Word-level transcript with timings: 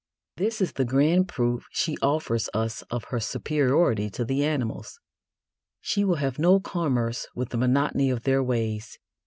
This 0.37 0.61
is 0.61 0.71
the 0.73 0.83
grand 0.83 1.27
proof 1.27 1.67
she 1.69 1.95
offers 2.01 2.49
us 2.55 2.81
of 2.89 3.03
her 3.09 3.19
superiority 3.19 4.09
to 4.09 4.25
the 4.25 4.43
animals. 4.43 4.99
She 5.79 6.03
will 6.03 6.15
have 6.15 6.39
no 6.39 6.59
commerce 6.59 7.27
with 7.35 7.49
the 7.49 7.57
monotony 7.59 8.09
of 8.09 8.23
their 8.23 8.41
ways. 8.41 8.97